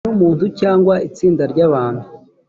n 0.05 0.11
umuntu 0.15 0.45
cyangwa 0.59 0.93
itsinda 1.07 1.43
ry 1.51 1.59
abantu 1.67 2.03